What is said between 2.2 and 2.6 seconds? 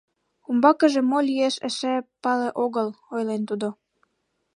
пале